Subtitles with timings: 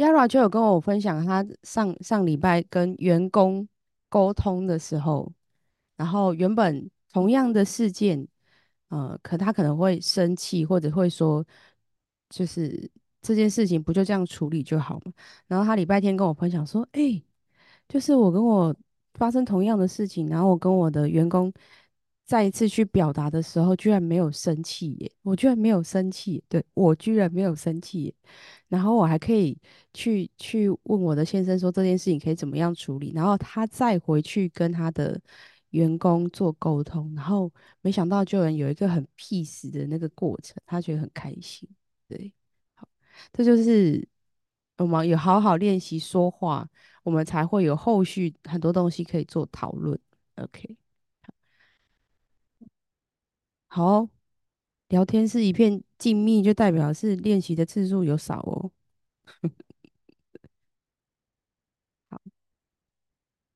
[0.00, 3.68] Yara 就有跟我分享，他上上礼拜跟员工
[4.08, 5.30] 沟通的时候，
[5.98, 8.26] 然后原本同样的事件，
[8.88, 11.44] 呃，可他可能会生气，或者会说，
[12.30, 12.90] 就是
[13.20, 15.12] 这件事情不就这样处理就好吗？
[15.46, 17.22] 然后他礼拜天跟我分享说，哎、
[17.86, 18.74] 就是我跟我
[19.14, 21.52] 发生同样的事情，然后我跟我的员工
[22.30, 25.12] 再一次去表达的时候，居然没有生气耶！
[25.22, 28.14] 我居然没有生气，对，我居然没有生气耶，
[28.68, 29.58] 然后我还可以
[29.92, 35.20] 去去问我的先生说这件事情可以怎么样处理，然后他再回去跟他的
[35.70, 41.68] 员工做沟通，然后没想到就能有一个很 peace 的那个过程，他觉得很开心，
[42.06, 42.32] 对，
[42.76, 42.86] 好，
[43.32, 44.06] 这就是
[44.76, 46.68] 我们有好好练习说话。
[47.02, 49.98] 我们才会有后续很多东西可以做讨论。
[50.36, 50.76] OK，
[53.72, 54.08] 好
[54.88, 58.72] 聊天是一片静谧，就代表是练习的次数有少哦。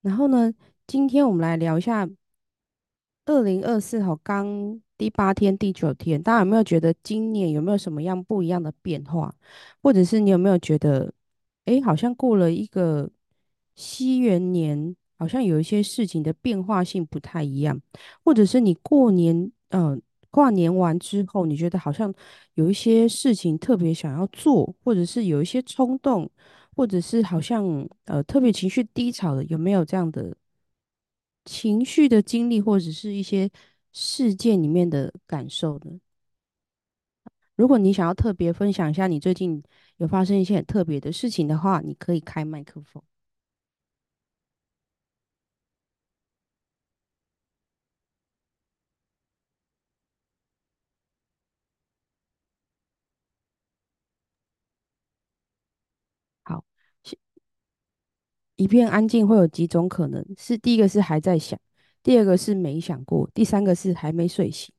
[0.03, 0.53] 然后呢，
[0.87, 2.09] 今天我们来聊一下
[3.25, 9.35] 二零二四号刚第八天、第九天，大家有没有觉得今年有没有什么样不一样的变化，
[9.83, 11.13] 或者是你有没有觉得，
[11.65, 13.11] 诶，好像过了一个
[13.75, 17.81] 西元年，好像有一些事情的变化性不太一样，
[18.23, 22.13] 或者是你过年，嗯、跨年完之后，你觉得好像
[22.55, 26.31] 有一些事情特别想要做，或者是有一些冲动，
[26.77, 30.37] 或者是好像呃特别情绪低潮的，有没有这样的？
[31.45, 33.51] 情绪的经历，或者是一些
[33.93, 36.01] 事件里面的感受呢？
[37.55, 39.63] 如果你想要特别分享一下你最近
[39.99, 43.03] 有发生一些很特别的事情的话，你可以开麦克风。
[58.57, 60.25] 一片安静会有几种可能？
[60.39, 61.59] 是第一个是还在想，
[62.03, 64.73] 第二个是没想过，第三个是还没睡醒。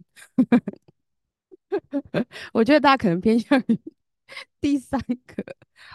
[2.54, 3.80] 我觉得大家可能偏向于
[4.62, 5.44] 第三个。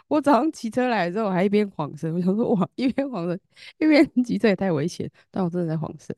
[0.08, 3.40] 我早上骑车来的时候，我还一边晃神，我想说哇，一边晃神
[3.78, 6.14] 一边骑车也太危险，但我真的在晃神，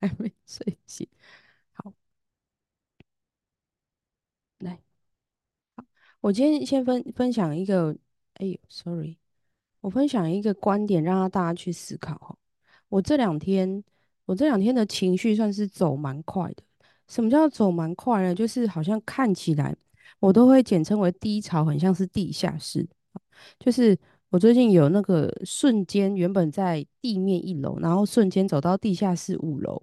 [0.00, 1.06] 还没睡醒。
[1.72, 1.92] 好，
[4.58, 4.82] 来，
[6.20, 7.96] 我今天先分分享一个，
[8.34, 9.18] 哎呦，sorry，
[9.84, 12.38] 我分享一个观点，让大家去思考。
[12.88, 13.84] 我这两天，
[14.24, 16.62] 我这两天的情绪算是走蛮快的。
[17.06, 18.34] 什么叫走蛮快呢？
[18.34, 19.76] 就是好像看起来，
[20.20, 22.88] 我都会简称为低潮，很像是地下室。
[23.58, 23.94] 就是
[24.30, 29.82] 我最近有那个瞬间，原本在地面一楼，然后瞬间走到地下室五楼，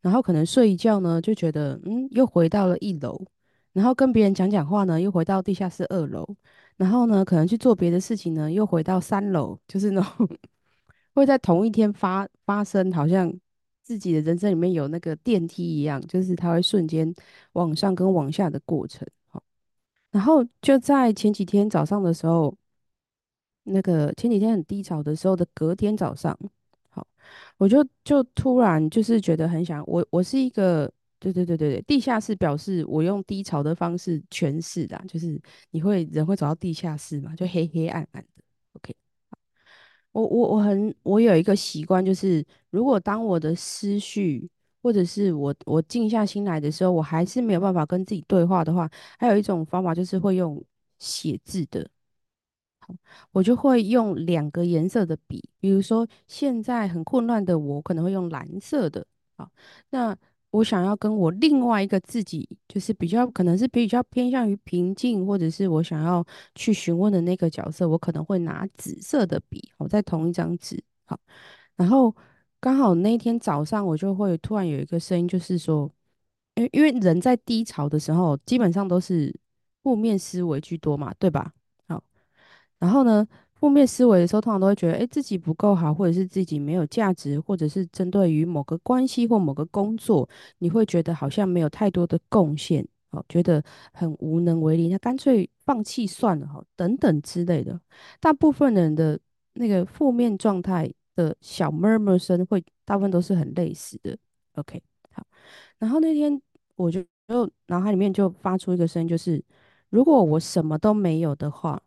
[0.00, 3.20] 然后可能睡一觉呢，就觉得嗯，又回到了一楼，
[3.72, 6.24] 然后跟别人讲讲话呢，又回到地下室二楼，
[6.76, 10.28] 然后呢，可能去做别的事情呢，又回到三楼，就是那种
[11.14, 13.32] 会在同一天发发生，好像
[13.82, 17.14] 自己的人生里面有那个电梯一样，就是它会瞬间
[17.52, 19.06] 往上跟往下的过程。
[19.28, 19.42] 好，
[20.10, 22.56] 然后就在前几天早上的时候。
[23.66, 26.38] 那个前几天很低潮的时候的隔天早上，
[26.90, 27.06] 好，
[27.56, 30.92] 我就就突然就是觉得很想我我是一个
[31.32, 35.40] 对对对对对，地下室表示我用低潮的方式诠释的就是
[35.70, 38.42] 你会人会走到地下室嘛，就黑黑暗暗的。
[38.74, 38.94] OK，
[40.12, 44.48] 我我我很我有一个习惯，就是如果当我的思绪
[44.82, 50.62] 或者是我我静下心来的时候，我还是没有办法跟自己对话的话，还有一种方法就是会用
[50.98, 51.88] 写字的。
[53.32, 59.06] 我就会用两个颜色的笔，比如说现在很混乱的我可能会用蓝色的，
[59.36, 59.50] 好，
[59.90, 60.16] 那
[60.54, 71.18] 我想要跟我另外一个自己，就是比较可能是比较偏向于平静，或者是我想要去询问的那个角色，我可能会拿紫色的笔，好，在同一张纸，好，
[71.74, 72.14] 然后
[72.60, 75.90] 刚好那一天早上我就会突然有一个声音，就是说，
[76.54, 79.34] 因为因为人在低潮的时候，基本上都是
[79.82, 81.52] 负面思维居多嘛，对吧？
[81.88, 82.00] 好。
[82.78, 83.26] 然后呢，
[83.64, 90.28] 负面思维的时候，通常都会觉得，哎，自己不够好，或者是自己没有价值，或者是针对于某个关系或某个工作，
[90.58, 93.64] 你会觉得好像没有太多的贡献，哦，觉得
[93.94, 97.80] 很无能为力，那干脆放弃算了，哈，等等之类的。
[98.20, 99.18] 大部分人的
[99.54, 104.14] 那个负面状态的小 murmur 声，会大部分都是很类似的。
[104.56, 104.78] OK，
[105.10, 105.26] 好，
[105.78, 106.38] 然后那天
[106.76, 109.42] 我就就脑海里面就发出一个声音，就是
[109.88, 111.80] 如果我什么都没有的话。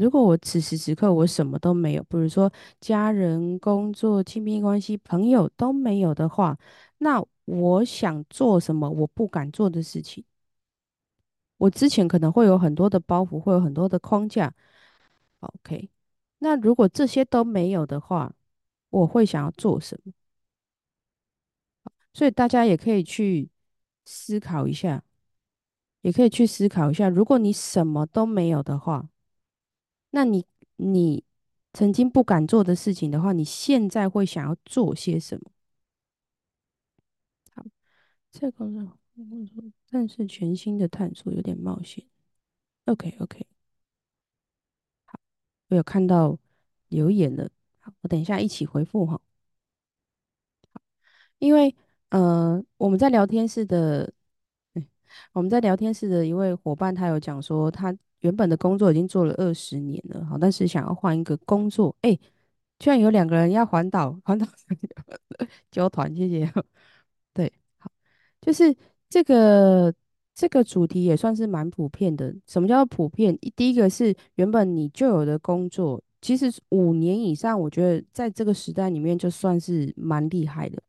[0.00, 2.50] 如果我此时此刻我什么都没有，比如说
[2.80, 6.56] 家人、工作、亲密关系、朋友都没有的话，
[6.98, 10.24] 那我想做什么我不敢做的事情，
[11.56, 14.52] 我之前可能会有很多的包袱，会有很多的框架。
[15.40, 15.90] OK，
[16.38, 18.32] 那如果这些都没有的话，
[18.90, 20.12] 我会想要做什么？
[22.12, 23.48] 所以大家也可以去
[24.04, 25.02] 思考一下，
[26.02, 29.08] 也可以去思考一下，如果你什么都没有的话，
[30.10, 30.44] 那你
[30.76, 31.24] 你
[31.72, 35.50] 曾经不敢做的事情的话，你现在会想要做些什么？
[37.54, 37.64] 好，
[38.30, 38.98] 这个呢，
[39.90, 42.04] 但是全新的探索有点冒险。
[42.86, 43.46] OK OK，
[45.04, 45.20] 好，
[45.68, 46.38] 我有看到
[46.88, 47.50] 留言了，
[47.80, 49.20] 好，我等一下一起回复哈。
[51.38, 51.74] 因为
[52.08, 54.12] 呃，我们在聊天室的，
[55.32, 62.18] 我们在聊天室的一位伙伴，他有讲说，他原本的工作已经做了二十年了，好，但是想要换一个工作，哎，
[62.78, 64.46] 居然有两个人要环岛，环岛
[65.70, 66.52] 交团，谢谢。
[67.32, 67.90] 对，好，
[68.40, 68.74] 就是
[69.08, 69.94] 这个
[70.34, 72.34] 这个主题也算是蛮普遍的。
[72.46, 73.38] 什么叫普遍？
[73.54, 80.82] 第一个是原本你就有的工作，其实五年以上，我觉得在这个时代里面就算是蛮厉害的。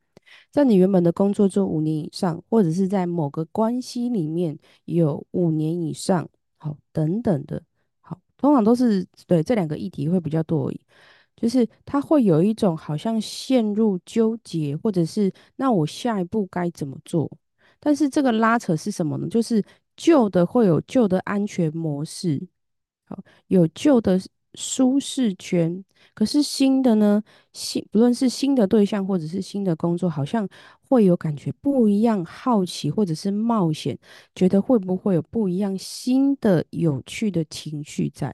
[0.52, 6.28] 在你原本的工作做五年以上，或者是在某个关系里面有五年以上，
[6.60, 7.64] 好，等等的，
[8.02, 10.80] 好，通常都是对这两个议题会比较多而已。
[11.36, 17.32] 就是他会有一种好像陷入纠结，或者是那我下一步该怎么做？
[17.80, 19.28] 但是这个拉扯是什么呢？
[19.30, 19.64] 就是
[19.96, 22.46] 旧的会有旧的安全模式，
[23.06, 23.18] 好，
[23.48, 24.20] 有旧的
[24.54, 25.84] 舒适圈。
[26.14, 27.24] 可是新的呢？
[27.54, 30.48] 新不论是新的对象或者是新的工作，好像
[30.88, 33.98] 会有感觉不一样，好奇或者是冒险，
[34.36, 38.34] 觉得会不会有不一样新的有趣的情绪在？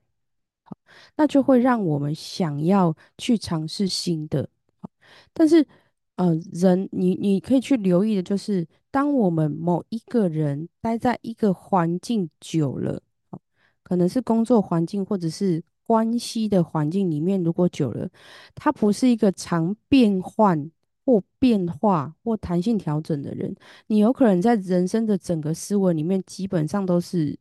[0.63, 0.75] 好，
[1.17, 4.49] 那就会让我们想要去尝试新的。
[5.33, 5.65] 但是，
[6.15, 13.01] 呃，人你你可以去留意的就是，当我们某一个人待在一个环境久了，
[13.83, 18.09] 可能是工作环境或者是关系的环境里面，如果久了，
[18.53, 20.69] 他不是一个常变换
[21.05, 23.55] 或变化或弹性调整的人，
[23.87, 27.37] 你有可能在人生的整个思维里面，基本上都是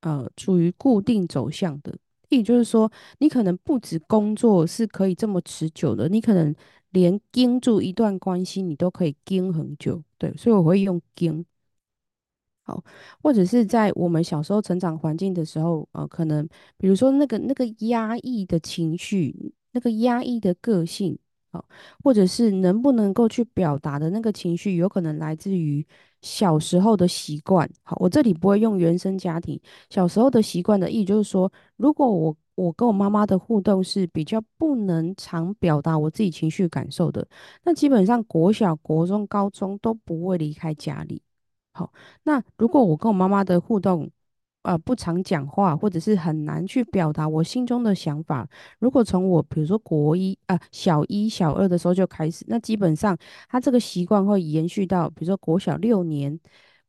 [0.00, 1.96] 呃处于固定走向的。
[2.30, 6.54] 也就是说，你可能不止工作是可以这么持久的，你可能
[6.90, 10.02] 连盯住一段关系，你都可以盯很久。
[10.18, 11.44] 对，所以我会用盯。
[12.68, 12.84] 好，
[13.22, 21.18] 或者是在我们小时候成长环境的时候，呃，可能比如说那个那个压抑的情绪，那个压抑的个性，
[21.50, 21.64] 好，
[22.04, 25.82] 或者是能不能够去表达的那个情绪，有可能来自于
[26.20, 27.66] 小时候的习惯。
[27.82, 37.26] 好，我这里不会用原生家庭，小时候的习惯的意义，就是说，如果我我跟我妈妈的互动是比较不能常表达我自己情绪感受的，
[37.64, 41.22] 那基本上国小、国中、高中都不会离开家里。
[41.78, 41.92] 好，
[42.24, 44.10] 那如果我跟我妈妈的互动，
[44.62, 48.48] 呃，不常讲话，或者是很难去表达我心中的想法，
[48.80, 53.16] 如果从我比如说国一啊小一小二的时候就开始，那基本上
[53.48, 56.36] 他这个习惯会延续到比如说国小六年，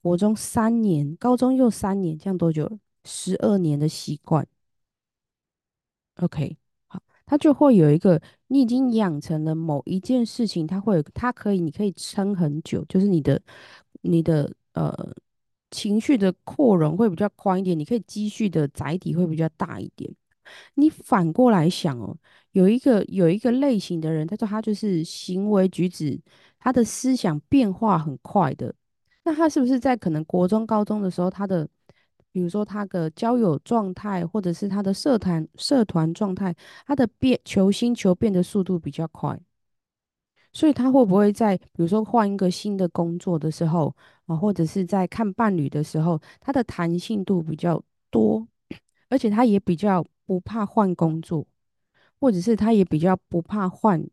[0.02, 2.80] 国中三年，高中又三年，这样多久？
[3.06, 4.48] 十二年的习惯。
[6.16, 6.58] OK，
[6.88, 13.40] 好，他就会有一个，你已经养成了某一件事情，他会有，他可以，你可以撑很久，就是你的，
[14.02, 14.52] 你的。
[14.80, 15.14] 呃，
[15.72, 20.10] 情绪的扩容会比较宽一点，你可以积蓄的载体会比较大一点。
[20.76, 22.16] 你反过来想哦，
[22.54, 26.18] 有一个有一个类型的人，他说他就是行为举止，
[26.58, 28.74] 他的思想变化很快的。
[29.26, 31.68] 那他是不是在可能国中、高中的时候，他的
[32.32, 36.56] 比如说他的交友状态，或者是他的社团社团状态，
[36.88, 39.38] 他的变求新求变的速度比较快？
[40.52, 43.96] 所以他会不会在比如说换一个新的工作的时候
[44.30, 48.48] 啊，或者是在看伴侣的时候，他的弹性度比较多，
[49.10, 51.46] 而且他也比较不怕换工作，
[52.20, 54.08] 或者是他也比较不怕换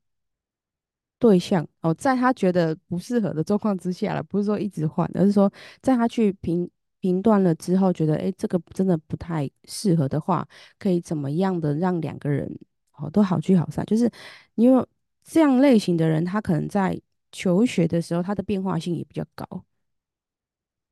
[1.19, 6.69] 对象哦，在他觉得不适合的状况之下了，不是说一直换，而是说在他去评
[7.01, 12.51] 评断了之后，觉得哎这个真的不太适合的话，可以怎么样的让两个人
[12.97, 14.11] 哦都好聚好散，就是
[14.55, 14.87] 你有。
[15.29, 16.97] 这样类型的人，他可能在
[17.33, 19.45] 求学的时候，他的变化性也比较高。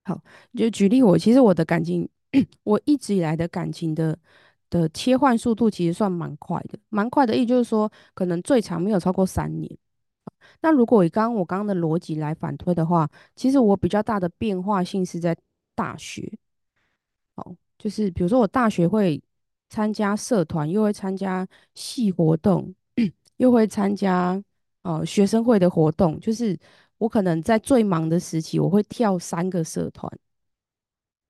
[0.04, 0.20] 好，
[0.54, 2.08] 就举例我，其实我的感情，
[2.62, 4.16] 我一直以来的感情的
[4.70, 9.78] 的切换速度其实算蛮快的，蛮快的意思就是说，可能最长没有超过三年。
[10.60, 15.36] 那如果以刚刚我刚刚的逻辑来反推的话，其实我比较大的变化性是在
[15.74, 16.30] 大学。
[17.36, 19.22] 好，就是比如说我大学会
[19.70, 22.74] 参加社团，又会参加系活动。
[23.38, 24.40] 又会参加
[24.82, 26.56] 呃学生会的活动，就是
[26.98, 30.10] 我可能在最忙的时期，我会跳三个社团，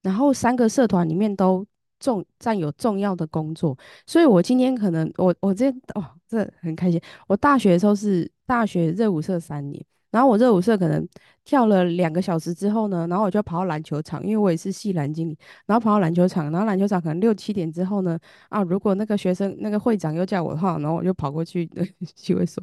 [0.02, 1.66] 然后三个社团里面都
[1.98, 7.00] 重占有重要的工作，所以我今天可能我我今天哦，这很开心。
[7.26, 11.08] 我大学的时候是大学热舞社三年，然后我热舞社可能
[11.44, 18.18] 跳了两个小时之后呢，然后我就跑到篮球场，因为我也是系篮经理，然后跑到篮球场，然后篮球场可能六七点之后呢，
[18.50, 21.64] 啊，如果那个学生那个会长又叫我的话，然后我就跑过去
[22.14, 22.62] 体会所，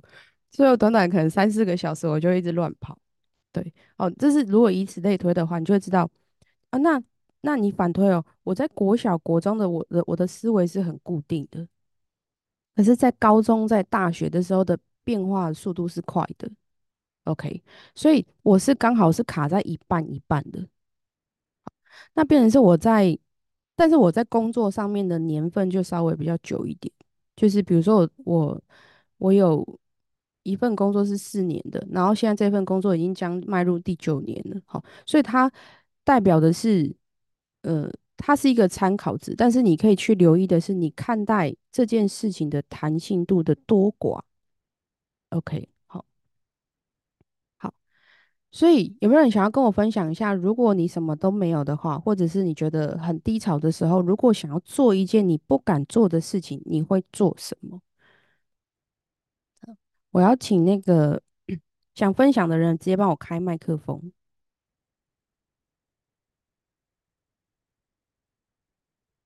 [0.51, 2.97] 所以短短可能三四个小时，我就一直乱跑。
[3.53, 6.09] 对，哦，这是如果以此类推的话，你就会知道
[6.69, 7.01] 啊，那
[7.41, 11.67] 那你反推哦，我在国小、国中的我的我的思维是很固定的，
[12.75, 16.49] 可是，在高中、在大学的时候的变化速度是快的。
[17.25, 17.61] OK，
[17.93, 20.65] 所以我是刚好是卡在一半一半的。
[22.13, 23.17] 那变成是我在，
[23.75, 26.93] 但是我在工作上面的年份就稍微比较久一点，
[27.35, 28.61] 就是比如说我
[29.17, 29.65] 我有。
[30.43, 35.51] 一份工作是四年的，然后现在这份工作已经将迈入第九年了，好，所以它
[36.03, 36.93] 代表的是，
[37.61, 44.21] 呃，它是一个参考值，但是你可以去留意的是，你看待这件事情的弹性度的多寡。
[45.29, 46.05] OK，好，
[47.57, 47.73] 好，
[48.51, 57.79] 所以有没有人想要跟我分享一下，如果你什么都没有的话，或者是你觉得很低潮的时候，如果想要做一件你不敢做的事情，你会做什么？
[60.11, 61.21] 我要请那个
[61.95, 64.11] 想分享的人直接帮我开麦克风。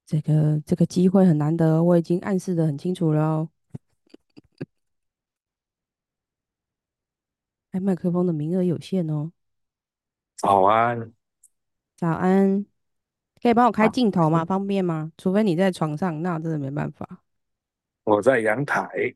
[0.06, 3.50] 这个这个机会很难得，我已经暗示的很清楚了哦。
[7.72, 9.32] 开麦克风的名额有限哦。
[10.38, 11.12] 早安，
[11.96, 12.66] 早安，
[13.42, 14.46] 可以帮我开镜头吗？
[14.46, 15.12] 方便吗？
[15.18, 17.24] 除非你在床上，那真的没办法。
[18.04, 19.16] 我在阳台。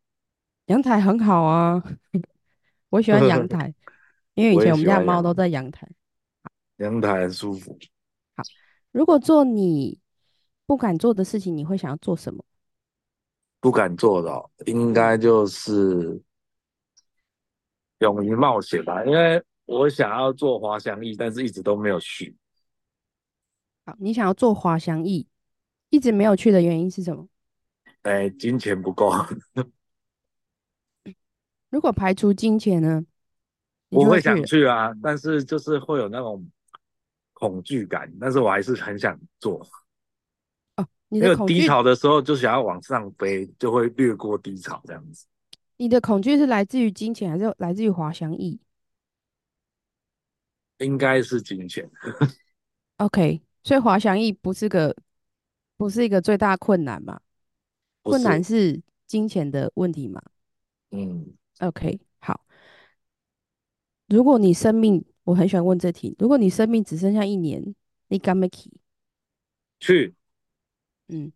[0.70, 1.84] 阳台很好啊，
[2.90, 3.74] 我喜欢阳台，
[4.36, 5.88] 因为以前我们家猫都在阳台。
[6.78, 7.76] 阳台很舒服。
[8.36, 8.44] 好，
[8.92, 10.00] 如果做你
[10.68, 12.46] 不敢做的事情，你会想要做什么？
[13.60, 14.32] 不敢做的，
[14.68, 16.22] 应该就是
[17.98, 19.04] 勇于冒险吧。
[19.04, 22.38] 因为我想要做滑翔翼，但是一直都没有去。
[23.88, 25.28] 好，你想要做滑翔翼，
[25.90, 27.28] 一直没有去的原因是什么？
[28.04, 29.12] 哎，金钱不够。
[31.70, 33.06] 如果排除金钱呢？
[33.90, 36.48] 我会想去啊，但是就是会有那种
[37.34, 39.66] 恐惧感，但是我还是很想做。
[40.76, 45.26] 哦，你的低潮的时候就想要往上飞，就会略过低潮这样子。
[45.78, 48.60] 你的恐惧是来自于金钱，还是来自于滑翔翼？
[50.78, 51.90] 应该是金钱。
[52.98, 54.96] OK，所以滑翔翼不是个，
[55.78, 57.20] 不是一个最大困难嘛？
[58.04, 60.22] 困难是金钱的问题嘛？
[60.92, 61.34] 嗯。
[61.60, 62.46] OK，好。
[64.08, 66.16] 如果你生命，我很喜欢问这题。
[66.20, 67.76] 如果你生命只剩下一年，
[68.08, 68.72] 你敢没去？
[69.80, 70.16] 去。
[71.10, 71.32] 嗯，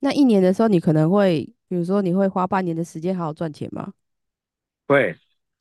[0.00, 3.92] 那一年的时候，你可能会，比如说，你会花半年的时间好好赚钱吗？
[4.86, 5.16] 会。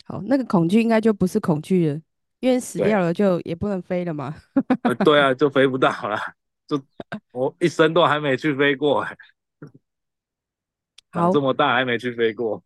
[0.05, 2.01] 好，那个恐惧应该就不是恐惧了，
[2.39, 4.33] 因为死掉了就也不能飞了嘛。
[5.03, 6.17] 对啊，就飞不到了。
[6.65, 6.81] 就
[7.33, 9.05] 我一生都还没去飞过，
[11.11, 12.63] 长这么大还没去飞过。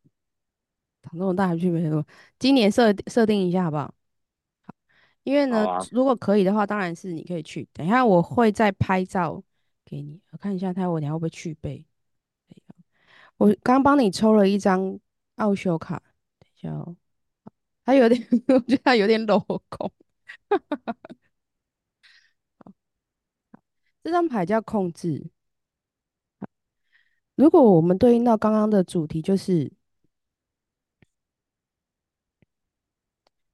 [1.12, 2.04] 长这么大还去没有？
[2.40, 3.94] 今年设设定一下好不好？
[4.64, 4.74] 好，
[5.24, 7.68] 因为呢，如果可以的话，当然是你可以去。
[7.74, 9.44] 等一下我会再拍照
[9.86, 11.86] 给你，我看一下他我你会不会去背？
[13.38, 15.00] 我刚帮你抽了一张
[15.36, 16.02] 奥修卡，
[16.40, 16.96] 等一下哦，
[17.84, 19.40] 他有点， 我觉得他有点镂
[19.70, 19.92] 空。
[24.04, 25.30] 这张牌叫控制。
[27.36, 29.72] 如果我们对应到刚刚的主题，就是。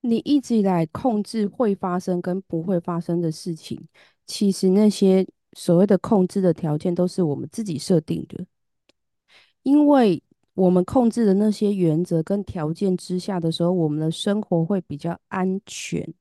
[0.01, 3.87] 你一直以来控制会发生跟不会发生的事情，
[4.25, 8.45] 其实那些所谓的控制的条件都是我们自己设定的，
[9.63, 10.21] 因为
[10.53, 16.13] 我们控制的那些原则跟条件之下的时候，我们的生活会比较安全。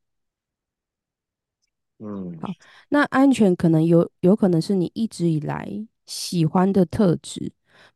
[1.99, 2.49] 嗯，好，
[2.91, 7.51] 那安全可能有有可能是你一直以来喜欢的特质，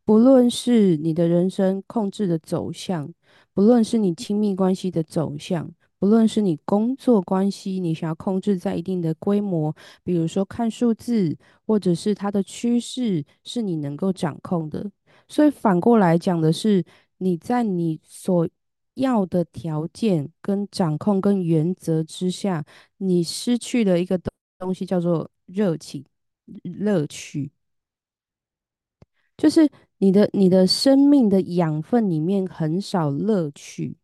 [0.04, 3.12] 不论是你的人生控制的走向，
[3.60, 5.70] 不论是你亲密关系的走向。
[5.98, 11.36] 不论是你工作关系，你想要控制在一定的规模，比如说看数字，
[11.66, 14.90] 或者是它的趋势是你能够掌控的。
[15.28, 16.82] 所以反过来讲的是，
[17.18, 18.48] 你在你所
[18.94, 22.64] 要的条件、跟掌控、跟原则之下，
[22.96, 26.02] 你失去了一个东东西，叫做热情、
[26.62, 27.52] 乐趣，
[29.36, 29.70] 就是
[30.00, 33.96] 你的你的生命的养分里面很少乐趣。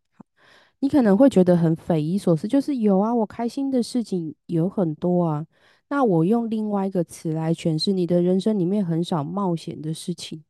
[0.80, 5.46] 你可能会觉得很匪夷所思，就是有啊，我开心的事情有很多啊，
[5.88, 10.44] 那我用另外一个词来诠释，你的人生里面很少冒险的事情，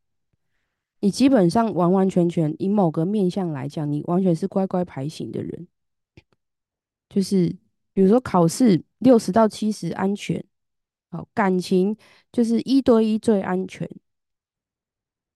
[0.98, 5.68] 你基本上完完全全以某个面向来讲，你完全是乖乖牌型的人，
[7.08, 7.56] 就是
[7.92, 10.44] 比如说考试六十到七十安全，
[11.08, 11.96] 好，感情
[12.32, 13.88] 就是一对一最安全。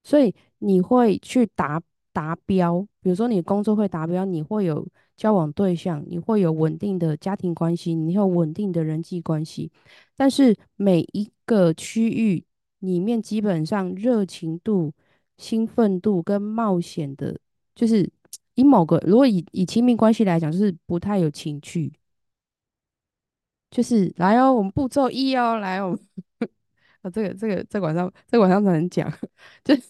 [0.03, 1.81] 所以你会去达
[2.13, 9.71] 达标，比如说你工作会达标，你会有交往对象，你会有稳定的家庭关系，你有稳定的人际关系。
[10.15, 12.43] 但是每一个区域
[12.79, 14.91] 里面，基本上热情度、
[15.37, 17.39] 兴奋度跟冒险的，
[17.75, 18.09] 就是
[18.55, 21.93] 以某个如果以以亲密关系来讲，就是不太有情趣。
[23.69, 25.99] 就是来哦，我们步骤一哦，来我们。
[27.01, 29.11] 啊，这个这个在晚上在晚上才能讲，
[29.63, 29.81] 就是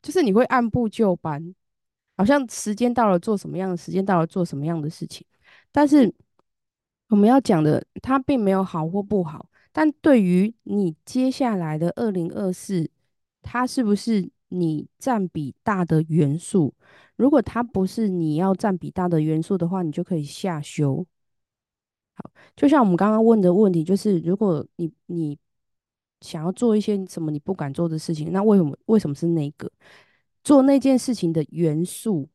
[0.00, 1.54] 就是你会按部就班，
[2.16, 5.26] 好像时间到了做什么样的，时间到了做什么样的事情。
[5.70, 6.10] 但是
[7.08, 9.46] 我们要讲的，它并没有好或不好。
[9.72, 12.88] 但对于你接下来的二零二四，
[13.42, 16.72] 它是不是你占比大的元素？
[17.16, 21.04] 如果它不是你要占比大的元素的话，你就可以下修。
[22.14, 25.38] 好，就像我们刚刚问的问题，就是如果你你。
[26.24, 29.70] 想要做一些什么你不敢做的事情，那为什么为什么是那个
[30.42, 32.28] 做那件事情的元素，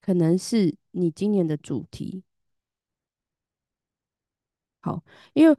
[0.00, 2.24] 可能是你今年的主题。
[4.80, 5.02] 好，
[5.34, 5.56] 因为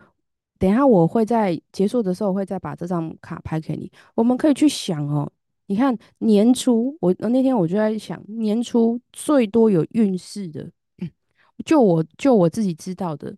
[0.58, 5.32] 等一下我会在结束的时候会再把这张卡拍给你，我们可以去想哦。
[5.68, 10.72] 你看年初我那天我就在想，年初最多有运势的，
[11.66, 13.36] 就我就我自己知道的，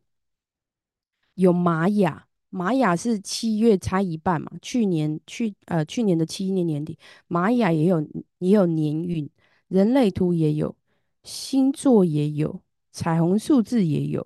[1.36, 2.27] 有玛雅。
[2.50, 4.52] 玛雅是七月差一半嘛？
[4.62, 8.02] 去年去呃去年的七一年年底，玛雅也有
[8.40, 9.30] 也有年运，
[9.68, 10.76] 人类图也有，
[11.24, 12.62] 星座也有，
[12.92, 14.26] 彩虹数字也有，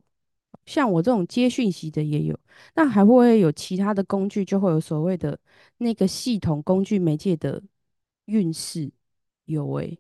[0.66, 2.40] 像我这种接讯息的也有。
[2.76, 4.46] 那还会不会有其他的工具？
[4.46, 5.40] 就会有所谓的
[5.78, 7.62] 那个系统工具媒介的
[8.26, 8.92] 运势
[9.46, 9.98] 有诶。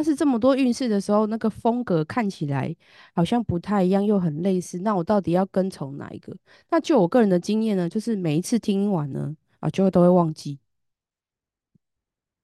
[0.00, 2.74] 但是这么多运势的时候，那个风格看起来
[3.14, 4.78] 好像不太一样，又很类似。
[4.78, 6.34] 那我到底要跟从哪一个？
[6.70, 10.58] 那就我个人的经验呢，就是每一次听完呢，啊，就会都会忘记。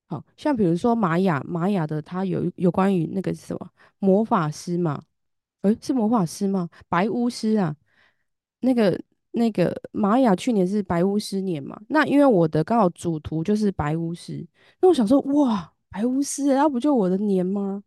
[0.07, 5.03] 好像比如说玛雅，玛雅的它有有关于那个什么魔法师嘛？
[5.63, 6.69] 诶，是魔法师吗？
[6.91, 7.75] 白巫师啊，
[8.61, 9.01] 那个
[9.31, 11.81] 那个玛雅去年是白巫师年嘛？
[11.89, 14.47] 那因为我的刚好主图就是白巫师，
[14.83, 15.73] 那我想说哇。
[15.97, 17.83] 白巫师，那不就我的年吗？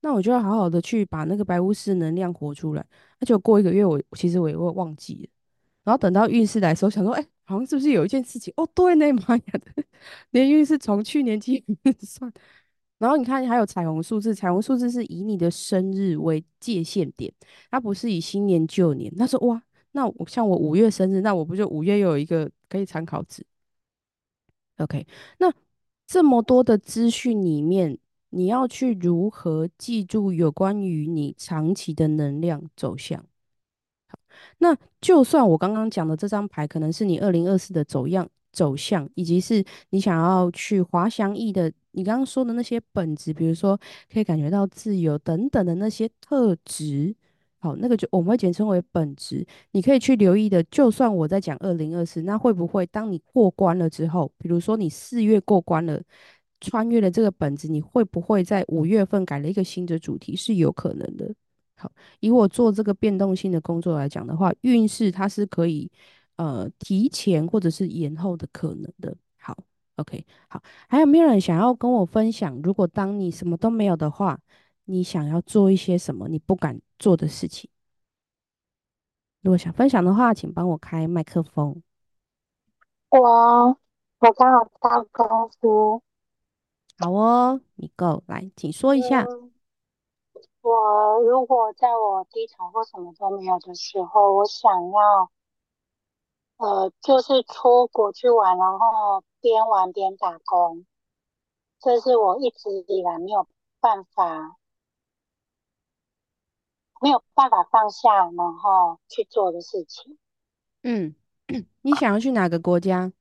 [0.00, 2.86] 那我就要好好的去把那个白巫师能量活出来。
[3.18, 5.28] 那就过一个月，我其实我也会忘记了。
[5.84, 8.50] 然后等到运势来的时候，想说，哎，好像是不是有一件事情？
[8.56, 9.84] 哦，对呢， 妈呀的，
[10.30, 11.62] 连运势从去年起
[12.00, 12.32] 算。
[12.96, 17.30] 然后你看，还有彩虹数字，彩虹数字是以你的生日为界限点，
[17.70, 19.14] 它不是以新年旧年。
[19.16, 23.44] 他说，哇，那我像我五月生日，那我不就五月又有一个可以参考值
[24.78, 25.06] ？OK，
[25.38, 25.52] 那。
[26.10, 27.96] 这么多的资讯里面，
[28.30, 33.24] 你要去如何记住有关于你长期的能量走向？
[34.08, 34.18] 好，
[34.58, 43.78] 那就算我刚刚讲的这张牌，可能是你二零二四的走样走向，以及是你想要去滑翔翼的，你刚刚说的那些本质，比如说
[44.12, 47.14] 可以感觉到自由等等的那些特质。
[47.60, 49.46] 好，那个就我们会简称为本质。
[49.72, 50.62] 你可以去留意的。
[50.64, 56.00] 就算我在讲二零二四，那会不会当你过关了之后，比如说你四月过关了，
[56.60, 60.34] 穿越了这个本子，你会不会在五月份改了一个新的主题？
[60.34, 61.34] 是有可能的。
[61.76, 65.90] 好，以我做这个变动性的工作来讲的话，运势它是可以
[66.36, 69.14] 呃提前或者是延后的可能的。
[69.38, 69.56] 好
[69.96, 72.58] ，OK，好，还有没有人想要跟我分享？
[72.62, 74.40] 如果当你什么都没有的话，
[74.90, 76.28] 你想要做一些什么？
[76.28, 76.80] 你不敢。
[76.98, 77.70] 做的事情，
[79.40, 81.82] 如果想分享的话，请帮我开麦克风。
[83.08, 83.18] 我
[84.18, 85.66] 我刚好到公司，
[86.98, 89.24] 好哦，你够来，请说一下。
[90.60, 95.30] 我如果在我低潮或什么都没有的时候，我想要，
[96.58, 100.84] 呃，就是出国去玩，然后边玩边打工，
[101.78, 103.46] 这是我一直以来没有
[103.80, 104.58] 办法。
[107.00, 110.18] 没有办法放下，然后去做的事情。
[110.82, 111.14] 嗯，
[111.82, 113.12] 你想要去哪个国家？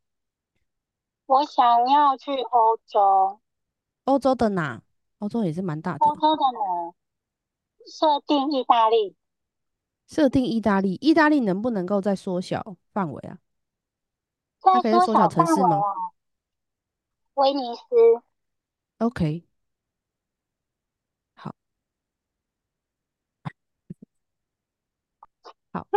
[1.26, 3.40] 我想要去欧洲。
[4.06, 4.82] 欧洲的哪？
[5.20, 6.06] 欧洲也是蛮大的。
[6.06, 6.94] 欧洲的哪？
[7.86, 9.16] 设定意大利。
[10.08, 13.38] 设定意大利，意大利能不能够再缩小范围啊？
[14.62, 15.80] 它可以缩小城市吗？
[17.36, 17.82] 威尼斯。
[18.98, 19.44] OK。
[25.72, 25.88] 好，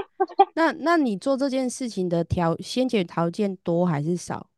[0.55, 4.49] 那那你做这件事情的条先决条件多还是少？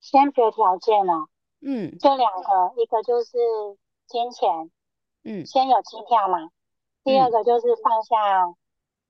[0.00, 1.12] 先决条件呢？
[1.60, 3.36] 嗯就两个，一个就是
[4.06, 4.70] 金钱，
[5.24, 6.50] 嗯先有机票嘛。
[7.04, 8.54] 第二嗯个就是放下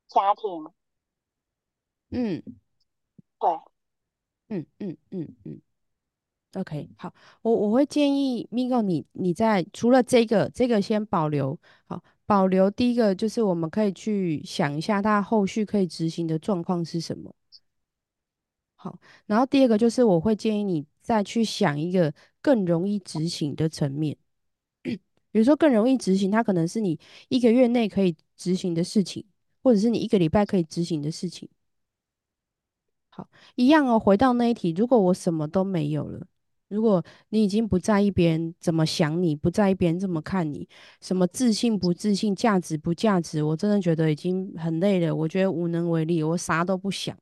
[0.08, 0.66] 家庭，
[2.10, 2.42] 嗯
[3.38, 3.50] 对，
[4.48, 5.60] 嗯嗯嗯嗯
[6.54, 17.34] ，OK，好，我我会建议 Migo 你你在除了这个这个先保留，好，保留第一个就是我们可以去想一下它后续可以执行的状况是什么。
[18.76, 24.16] 好，然后第二个就是我会建议你再去想一个更容易执行的层面，
[25.32, 26.96] 比如说更容易执行，它可能是你
[27.30, 29.24] 一个月内可以执行的事情，
[29.64, 31.48] 或者是你一个礼拜可以执行的事情。
[33.08, 36.24] 好，一样哦，回到那一题，如果我什么都没有了，
[36.70, 40.68] 如果你已经不在意别人怎么想你，不在意别人怎么看你，
[41.00, 47.16] 什么自信不自信，价值不价值，我真的觉得已经很累了，我觉得无能为力，我啥都不想。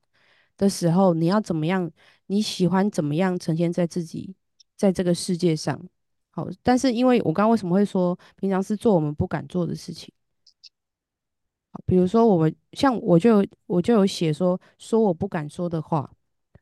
[0.55, 1.89] 的时候，你要怎么样？
[2.27, 4.35] 你喜欢怎么样呈现在自己
[4.75, 5.81] 在这个世界上？
[6.29, 10.13] 好，但是因为我刚刚为什么会说平常是做我们不敢做的事情？
[11.71, 16.11] 好，比如说我们像我就我就有写说说我不敢说的话，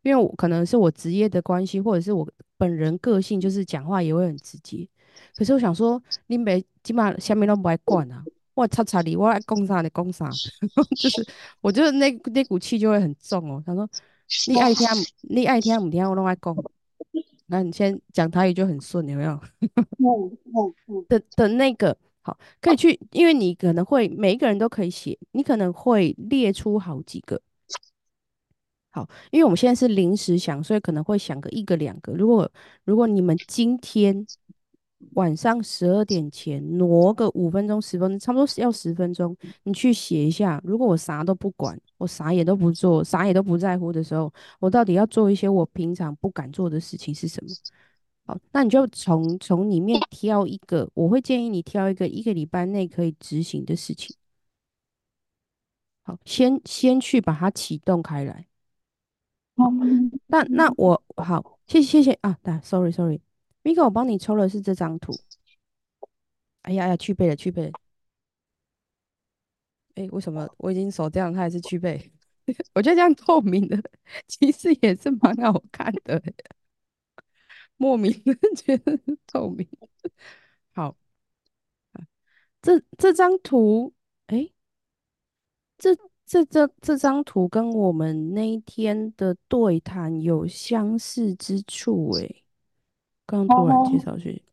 [0.04, 2.26] 因为我可能是我职业的关系，或者是我
[2.58, 4.88] 本人个性，就是讲话也会很直接。
[5.36, 10.30] 可是我想说，你每起码下面都不爱管啊，我擦擦你，我爱讲啥你讲啥，
[10.98, 11.26] 就是
[11.62, 13.64] 我觉得那那股气就会很重哦。
[13.66, 13.88] 他说
[14.48, 14.88] 你爱听
[15.22, 16.56] 你爱听不听，我都爱讲。
[17.50, 19.40] 那你先讲台语就很顺，有没有？
[20.00, 27.42] 嗯嗯嗯，的的那个好，可以去，因为你可能会每一个人都可以写，你可能会列出好几个。
[28.98, 32.14] 好，因为我们现在是临时想，所以可能会想个一个两个。
[32.14, 32.52] 如果
[32.84, 34.26] 如果你们今天
[35.14, 40.60] 晚上十二点前挪个五分钟、十分钟，差不多要十分钟，你去写一下。
[40.64, 47.50] 如果我啥都不管，我啥也都不做，啥也都不在乎的时候，我到底要做一些我平常不敢做的事情是什么？
[48.26, 54.16] 好，那你就从从里面挑一个，我会建议你挑一个一个礼拜内可以执行的事情。
[56.02, 58.48] 好，先先去把它启动开来。
[59.58, 65.12] 嗯那那我好，谢谢谢谢啊，对，sorry sorry，Miko，我帮你抽的是这张图。
[66.62, 67.72] 哎呀哎呀，去背了去背了。
[69.96, 72.12] 哎，为什么我已经手这样，它还是去背？
[72.76, 73.82] 我觉得这样透明的
[74.28, 76.22] 其实也是蛮好看的，
[77.78, 79.68] 莫名的觉得透明。
[80.72, 80.96] 好，
[82.62, 83.94] 这这张图，
[84.28, 84.52] 哎，
[85.78, 85.96] 这
[86.28, 92.44] 这这这张图跟我们那一天的对谈有相似之处，诶，
[93.26, 94.44] 刚突然介哦，绍去，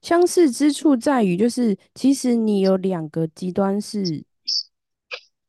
[0.00, 4.24] 相似之处在于，就是其实你有两个极端是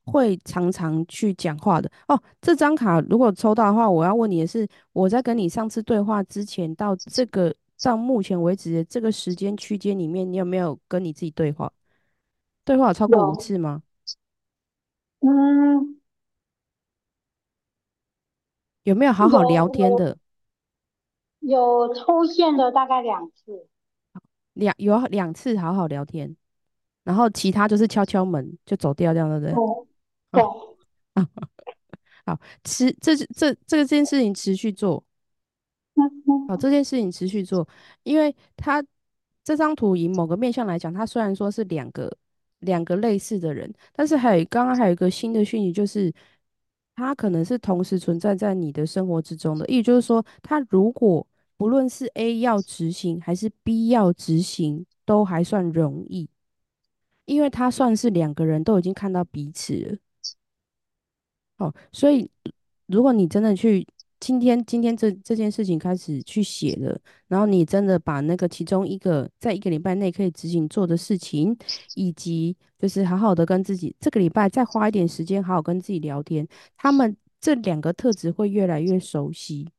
[0.04, 1.88] 会常常去讲话的。
[2.08, 11.72] 哦，这张卡如果抽到的话，我要问你的是，我在跟你上次对话之前到这个到目前为止的这个时间区间里面，你有没有跟你自己对话？
[12.66, 13.84] 对话有超过五，次吗？
[15.19, 15.99] 嗯，
[18.84, 20.17] 有没有好好聊有有天的？
[21.39, 23.67] 有出现的大概两次，
[24.53, 26.36] 两有两次好好聊天，
[27.03, 29.53] 然后其他就是敲敲门就走掉，这样对不对？
[30.32, 30.43] 对
[31.13, 31.27] 啊
[32.25, 35.03] 好，持这这这件事情持续做，
[35.95, 36.03] 嗯
[36.47, 37.67] 好，嗯这件事情持续做，
[38.03, 38.84] 因为它
[39.43, 42.12] 这张图以某个面向来讲，它虽然说是两个
[42.60, 46.13] 两个类似的人，但是还有刚刚还有一个新的讯息，就是
[46.96, 56.30] 他可能是同时存在在你的生活之中的，意思就是说，他如果不论是 A 要执行还是 B 要执行，都还算容易，
[57.26, 59.98] 因为他算是两个人都已经看到彼此了。
[61.58, 62.30] 哦，所以
[62.86, 63.88] 如果你真的去
[64.19, 71.56] 今天今天这这件事情开始去写了，然后你真的把那个其中一个在一个礼拜内可以执行做的事情，
[71.95, 79.69] 以及就是好好的跟自己这个礼拜再花一点时间好好跟自己聊天，他们这两个特质会越来越熟悉。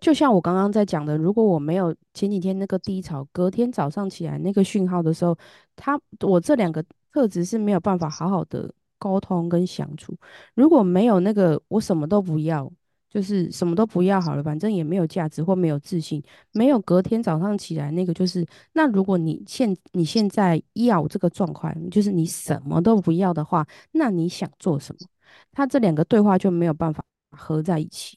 [0.00, 5.36] 就像我刚刚在讲的，如果我没有前几天那个低潮，隔天早上起来那个讯号的时候，
[5.74, 10.16] 他我这两个特质是没有办法好好的沟通跟相处。
[10.54, 12.70] 如果没有那个我什么都不要，
[13.08, 25.08] 就是什么都不要好了，反正也没有价值或没有自信，没有隔天早上起来那个就是那如果你现你现在要这个状况，就是你什么都不要的话，那你想做什么？
[25.52, 28.16] 他这两个对话就没有办法合在一起。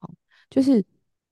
[0.00, 0.10] 好
[0.50, 0.84] 就是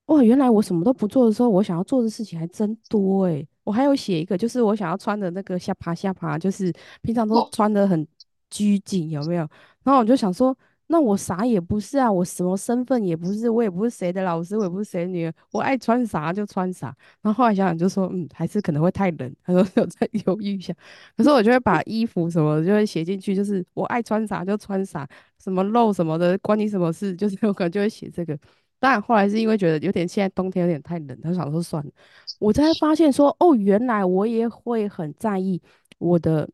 [0.05, 3.47] 哇，原来我什么都不做的时候，我想要做的事情还真多诶。
[3.63, 8.05] 我还有写一个，就是我想要穿的那个下趴下趴，就是平常都穿的很
[8.49, 9.47] 拘谨，有没有？
[9.83, 10.55] 然后我就想说，
[10.87, 16.87] 那我啥也不是啊，我什么身份也不是，我也不是谁的老师，我也不是谁的女儿，我爱穿啥就穿啥。
[17.21, 20.73] 然后后来想想就说，嗯，还是可能会太冷，他说 有在犹豫一下。
[21.15, 25.07] 可是我就会把衣服什么就会写进去，就是我爱穿啥就穿啥，
[25.41, 27.15] 什么露什么的，关你什么事？
[27.15, 28.37] 就是我可能就会写这个。
[28.81, 31.91] 当然后来是因为觉得有点现在冬天有点太冷，他想说算了。
[32.39, 35.61] 我才发现说，哦，原来我也会很在意
[35.99, 36.49] 我的，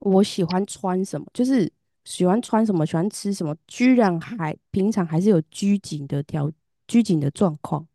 [0.00, 1.70] 我喜欢穿什么，就是
[2.04, 6.50] 喜欢穿什么，喜欢吃什么，居然还平常还是有拘谨的条
[6.88, 7.86] 拘谨的状况。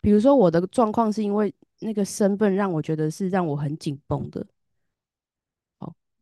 [0.00, 4.46] 比如说我的状况是因为那个身份让我觉得是让我很紧绷的。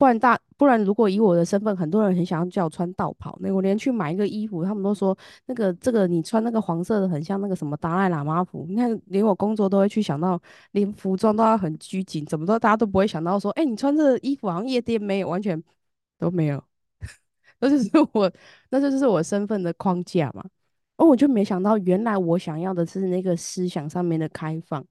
[0.00, 3.36] 不然大不然，如果以我的身份，很多人很想要叫我穿道袍。
[3.42, 8.64] 那我连去买一个衣服，他们都说那个这个你穿那个黄色的，很像那个什么达赖喇嘛服。
[8.66, 10.40] 你看，连我工作都会去想到，
[10.72, 15.62] 连服装都要很拘谨，怎么都大家都不会想到说，哎，你穿这个衣服好像夜店没有，完全
[16.18, 16.64] 都没有。
[17.60, 18.32] 那就是我，
[18.70, 20.42] 那就是我身份的框架嘛。
[20.96, 24.82] 哦，我就没想到，原来我想要的是那个思想上面的开放。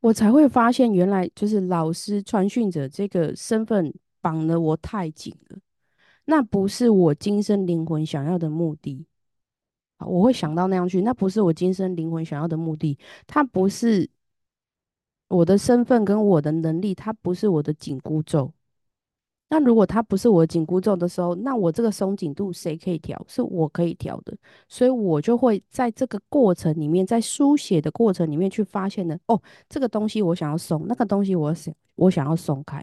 [0.00, 5.58] 我才会发现，原来就是老师、传讯者这个身份绑了我太紧了。
[6.24, 9.06] 那不是我今生灵魂想要的目的。
[9.98, 12.98] 我会想到那样去，那不是我今生灵魂想要的目的。
[13.26, 14.08] 它不是
[15.28, 18.52] 我的身份跟我的能力，它不是我的紧箍咒。
[19.54, 23.22] 那如果它不是我紧箍咒的时候，那我这个松紧度谁可以调？
[23.28, 24.34] 是我可以调的，
[24.66, 29.20] 所以我就会在这个过程里面，在书写的过程里面去发现的。
[29.26, 29.38] 哦，
[29.68, 32.82] 这个东西我想要松，那个东西我想我想要松开。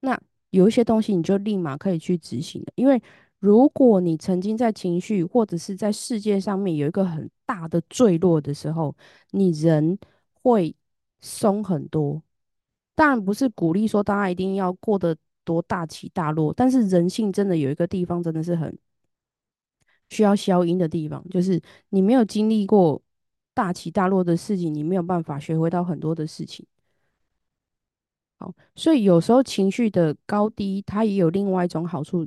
[0.00, 0.18] 那
[0.48, 3.02] 有一些东西你就立马可以去执行的，因为
[3.38, 8.96] 如果你曾经在情绪或者是在世界上面有一个很大的坠落的时候，
[9.32, 9.98] 你人
[10.42, 10.74] 会
[11.20, 12.22] 松很多。
[12.94, 15.14] 当然不是鼓励说大家一定要过得。
[15.44, 18.76] 多大起大落，但是人性真的有一个地方真的是很
[20.10, 23.00] 需要消音的地方，就是你没有经历过
[23.54, 26.64] 大起大落的事情，你没有办法学会到很多的事情。
[28.38, 32.26] 好，所以有时候情绪的高低，它也有另外一种好处。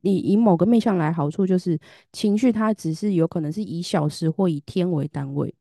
[0.00, 1.78] 你以某个面向来，好处就是
[2.12, 5.54] 情绪它只是有可能是以小时或以天为单位。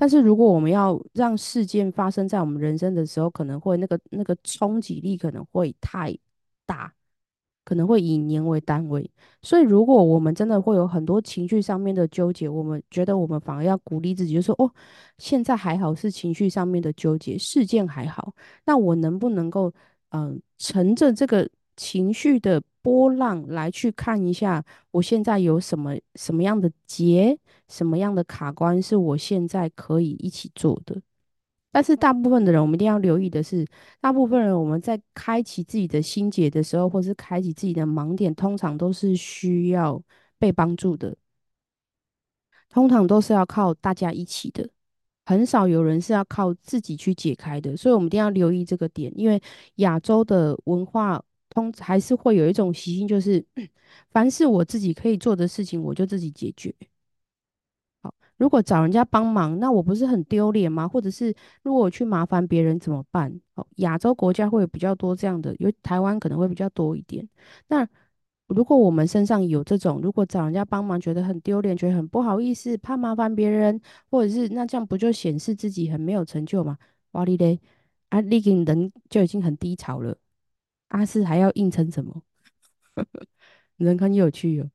[0.00, 6.16] 但是如果我们要让事件发生在我们人生的时候，可能会那个那个冲击力可能会太
[6.64, 6.94] 大，
[7.64, 9.10] 可能会以年为单位。
[9.42, 14.72] 所以如果我们真的会有很多情绪上面的纠结，我们觉得我们反而要鼓励自己，就说哦，
[15.18, 18.32] 现在还好是情绪上面的纠结，事件还好，
[18.66, 19.72] 那我能不能够
[20.10, 21.48] 嗯乘着这个
[21.78, 27.38] 情绪的波浪来去看一下，我现在有什么什么样的结？
[27.68, 31.00] 什么样的卡关是我现在可以一起做的？
[31.70, 33.66] 但是大部分的人，我们一定要留意的是，
[34.00, 40.02] 大部分人我们在开启自己的心结的时候，或是开启自己的盲点，通常都是需要
[40.38, 41.14] 被帮助的，
[42.70, 44.68] 通常都是要靠大家一起的，
[45.26, 47.76] 很少有人是要靠自己去解开的。
[47.76, 49.40] 所以，我们一定要留意这个点，因为
[49.76, 53.44] 亚洲的文化通还是会有一种习性，就是
[54.10, 56.74] 凡是我自己可以做的事情，我就自己解决。
[58.02, 60.86] 好如果找人家帮忙，那我不是很丢脸吗？
[60.86, 63.40] 或者是如果我去麻烦别人怎么办？
[63.54, 67.28] 哦，亚洲国家会有比较多这样的，有台湾可能会比较多一点。
[67.68, 67.86] 那
[68.46, 73.80] 如果我们身上有这种，如果找人家帮忙觉得很丢脸，觉得很不好意思，怕麻烦别人，
[74.10, 76.78] 或者是那这样不就显示自己很没有成就吗？
[77.12, 77.60] 哇哩嘞，
[78.10, 80.16] 啊，你个人就已经很低潮了，
[80.88, 82.22] 阿四还要硬撑什么？
[83.76, 84.70] 人很有趣哦。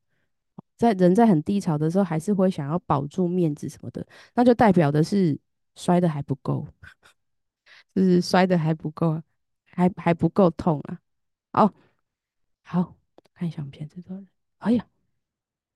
[0.76, 5.38] 在人在很低潮的时候，还是会想要保住面子什么的，那就代表的是
[5.76, 6.66] 摔的还不够，
[7.94, 9.22] 就是摔的还不够，
[9.66, 10.98] 还还不够痛啊。
[11.52, 11.72] 好，
[12.62, 12.96] 好
[13.34, 14.26] 看一下我们片子多人，
[14.58, 14.86] 哎呀，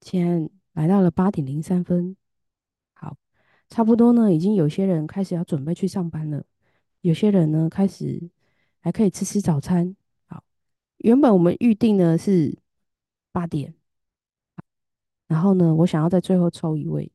[0.00, 2.16] 现在来到了八点零三分，
[2.94, 3.16] 好，
[3.68, 6.44] 差不多呢，已经有些人开始要准备去上班了，
[7.02, 8.30] 有些人呢开始
[8.80, 9.94] 还可以吃吃早餐。
[10.98, 12.58] 原本我们预定呢是
[13.32, 13.74] 八点。
[15.26, 17.10] 然后呢，我想要在最后抽一位，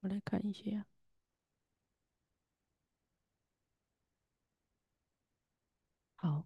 [0.00, 0.86] 我来看一下。
[6.16, 6.44] 好，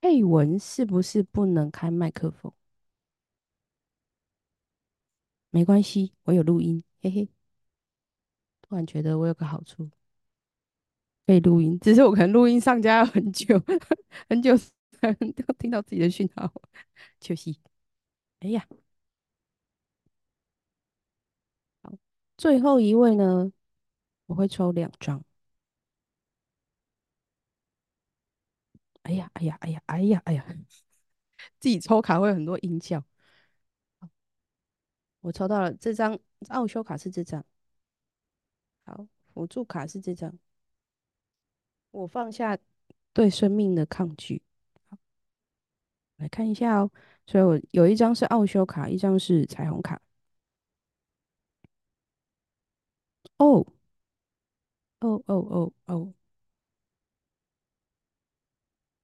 [0.00, 2.52] 配文是不是不能开麦克风？
[5.50, 7.28] 没关系，我有录音，嘿嘿。
[8.62, 9.90] 突然觉得我有个好处，
[11.28, 13.60] 可以录音，只是我可能录音上架要很久，
[14.30, 16.50] 很久才能听到自己的讯号。
[17.20, 17.60] 休息。
[18.40, 18.66] 哎呀，
[21.82, 21.92] 好，
[22.38, 23.52] 最后一位呢？
[24.26, 25.22] 我会抽两张。
[29.02, 30.46] 哎呀，哎呀，哎呀，哎呀，哎呀，
[31.60, 33.04] 自己抽卡会很多音效。
[35.20, 37.44] 我抽到了这张奥修卡是这张，
[38.86, 40.32] 好，辅助卡是这张。
[41.90, 42.58] 我放下
[43.12, 44.42] 对生命的抗拒。
[44.90, 44.98] 好，
[46.16, 46.90] 来看一下哦。
[47.26, 50.00] 所以我有一张是奥修卡，一张是彩虹卡。
[53.38, 53.64] 哦，
[55.00, 56.14] 哦哦哦哦，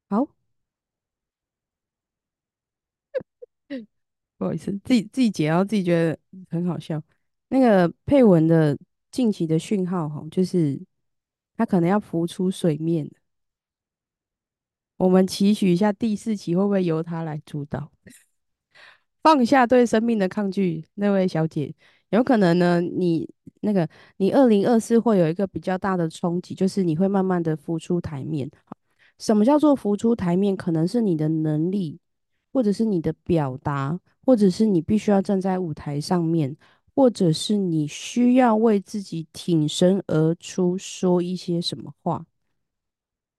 [0.09, 0.29] 好，
[4.38, 6.18] 不好意思，自己自己解，然后自己觉得
[6.51, 7.03] 很好笑。
[7.49, 8.77] 那个配文的
[9.11, 10.81] 近期的讯号哈，就是
[11.57, 13.11] 它可能要浮出水面。
[14.97, 17.90] 我们期许一下第四期会不会由他来主导？
[19.23, 21.75] 放下对生命的抗拒，那位小姐，
[22.11, 22.81] 有可能呢？
[22.81, 23.29] 你
[23.61, 23.88] 那个，
[24.19, 28.51] 你二零二四会有一个比较大的冲击，就是你会慢慢的浮出台面。
[29.19, 30.57] 什么叫做浮出台面？
[30.57, 31.99] 可能是你的能力，
[32.53, 36.57] 或者是你的表达，或者是你必须要站在舞台上面，
[36.94, 42.24] 或者是你需要为自己挺身而出，说一些什么话。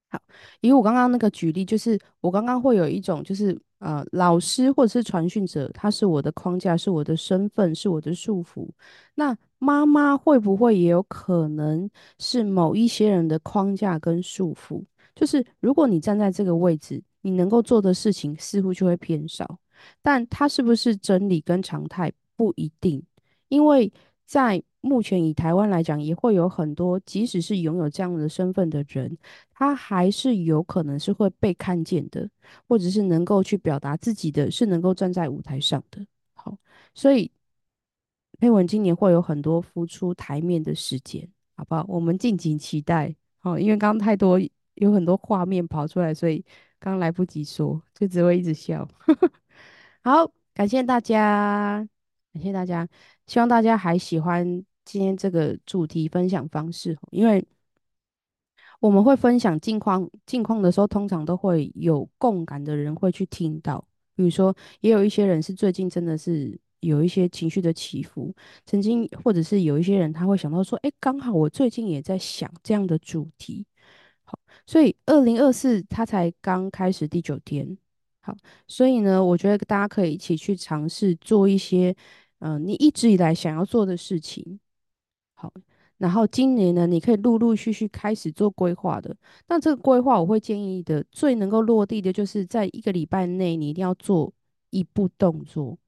[0.08, 0.20] 好，
[0.60, 8.68] 以我刚刚那个举例，就是我刚刚会有一种，就是呃，老师或者是传讯者，他是我的框架，是我的身份，是我的束缚。
[9.14, 14.84] 那妈妈会不会也有可能是某一些人的框架跟束缚？
[15.14, 19.58] 就是如果你站在这个位置，你能够做的事情似乎就会偏少，
[20.02, 23.02] 但它是不是真理跟常态不一定，
[23.48, 23.92] 因为
[24.24, 29.16] 在目前以台湾来讲，也会有很多，即使是拥有这样的身份的人，
[29.52, 32.28] 他还是有可能是会被看见的，
[32.68, 36.06] 或者是能够去表达自己的，是能够站在舞台上的。
[36.34, 36.56] 好，
[36.94, 37.30] 所以
[38.38, 41.84] 佩文今年会有很多浮出台面的时间，好不好？
[41.88, 43.14] 我们敬请期待。
[43.38, 44.40] 好，因为刚刚太多
[44.74, 46.44] 有很多画面跑出来，所以
[46.78, 48.86] 刚来不及说，就只会一直笑。
[50.02, 51.88] 好，感谢大家，
[52.36, 52.86] 感谢大家，
[53.26, 54.62] 希望大家还喜欢。
[54.84, 57.44] 今天这个主题分享方式，因为
[58.78, 63.84] 我们会分享近况近况的时候，通常都会有共感的人会去听到。
[64.14, 68.32] 比如说，也有一些人是最近真的是有一些情绪的起伏，
[68.66, 73.66] 曾经或者是有一些人他会想到说，哎，刚好我最近也在想这样的主题。
[74.24, 77.76] 好，所以二零二四他才刚开始第九天。
[78.20, 78.36] 好，
[78.68, 81.94] 所以呢，我觉得大家可以一起去尝试做一些，
[82.38, 84.58] 嗯，你一直以来想要做的事情。
[85.34, 85.52] 好，
[85.98, 89.14] 然后今年呢，你可以陆陆续续开始做规划的。
[89.48, 94.32] 那这个规划，我会建议的最能够落地的，就是在一个礼拜内，你一定要做
[94.70, 95.78] 一步动作。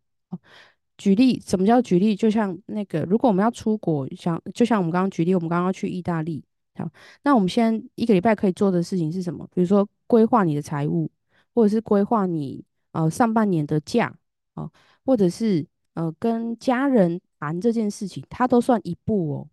[0.97, 2.17] 举例，什么叫举例？
[2.17, 6.43] 就像那个，如果我们要出国，像就像我们刚刚举例，我们刚刚去意大利。
[6.75, 6.91] 好，
[7.23, 9.49] 那我们现在一个礼拜可以做的事情是什么？
[9.55, 11.11] 比如说规划你的财务，
[11.55, 14.17] 或者是规划你呃上半年的假，
[14.55, 14.71] 哦，
[15.05, 15.65] 或者是
[15.99, 17.21] 呃跟家人。
[17.41, 19.49] 谈这件事情，它都算一步哦。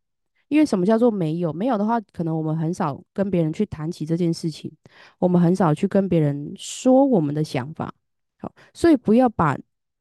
[0.48, 1.54] 因为什么叫做没有？
[1.54, 4.72] 没有的话，可能我们很少跟别人去谈起这件事情，
[5.20, 7.94] 我们很少去跟别人说我们的想法。
[8.40, 9.56] 好，所以不要把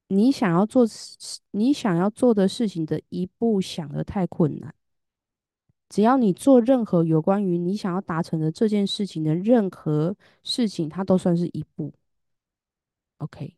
[0.09, 0.87] 你想要做、
[1.51, 4.75] 你想要做的事情的一步想得太困难。
[5.91, 11.93] 只要你做任何有关于你想要达成的这件事情的任何事情，它都算是一步。
[13.19, 13.55] OK，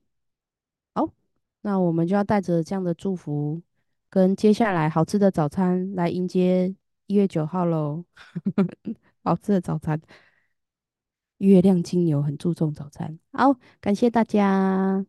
[1.66, 3.60] 那我们就要带着这样的祝福。
[4.08, 6.72] 跟接下来好吃的早餐来迎接
[7.06, 8.04] 一月九号喽！
[9.24, 10.00] 好吃的早餐，
[11.38, 13.18] 月亮金牛很注重早餐。
[13.32, 15.04] 好，感谢大家。